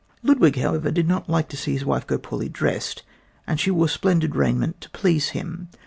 Ludwig, 0.23 0.55
however, 0.55 0.89
did 0.89 1.07
not 1.07 1.29
like 1.29 1.47
to 1.49 1.55
see 1.55 1.73
his 1.73 1.85
wife 1.85 2.07
go 2.07 2.17
poorly 2.17 2.49
dressed, 2.49 3.03
and 3.45 3.59
she 3.59 3.69
wore 3.69 3.87
splendid 3.87 4.35
raiment 4.35 4.81
to 4.81 4.89
please 4.89 5.29
him. 5.29 5.69